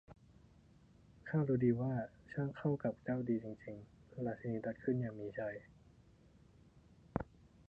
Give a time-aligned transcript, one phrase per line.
[1.29, 1.93] 'ข้ารู้ดีว่า
[2.31, 5.55] ช่างเข้ากันกับเจ้าดีจริง ๆ!' ราชินีตรัสขึ้นอย่างมีชัย